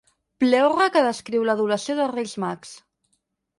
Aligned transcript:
Pleurre 0.43 0.87
que 0.95 1.03
descriu 1.09 1.45
l'adoració 1.51 1.99
dels 2.01 2.13
Reis 2.17 2.35
Mags. 2.47 2.75